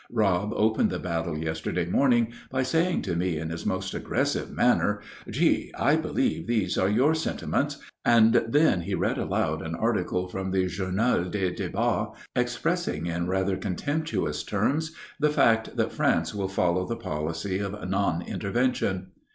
Rob 0.09 0.51
opened 0.55 0.89
the 0.89 0.97
battle 0.97 1.37
yesterday 1.37 1.85
morning 1.85 2.33
by 2.49 2.63
saying 2.63 3.03
to 3.03 3.15
me 3.15 3.37
in 3.37 3.51
his 3.51 3.67
most 3.67 3.93
aggressive 3.93 4.49
manner, 4.49 4.99
"G., 5.29 5.71
I 5.77 5.95
believe 5.95 6.47
these 6.47 6.75
are 6.75 6.89
your 6.89 7.13
sentiments"; 7.13 7.77
and 8.03 8.33
then 8.47 8.81
he 8.81 8.95
read 8.95 9.19
aloud 9.19 9.61
an 9.61 9.75
article 9.75 10.27
from 10.27 10.49
the 10.49 10.65
"Journal 10.65 11.25
des 11.25 11.51
Debats" 11.51 12.15
expressing 12.35 13.05
in 13.05 13.27
rather 13.27 13.55
contemptuous 13.55 14.41
terms 14.43 14.95
the 15.19 15.29
fact 15.29 15.77
that 15.77 15.91
France 15.91 16.33
will 16.33 16.47
follow 16.49 16.87
the 16.87 16.95
policy 16.95 17.59
of 17.59 17.87
non 17.87 18.23
intervention. 18.23 19.11